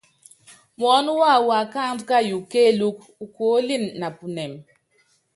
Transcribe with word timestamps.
Muɔ́nɔ 0.79 1.11
wawɔ 1.21 1.45
wáakáandú 1.49 2.03
kayuukɔ 2.09 2.47
kéelúku, 2.51 3.05
ukuɔ́líni 3.25 3.87
napunɛ́m. 3.99 4.53